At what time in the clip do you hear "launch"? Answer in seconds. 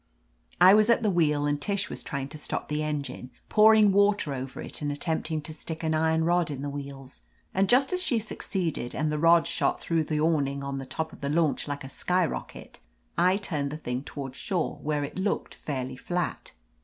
11.29-11.67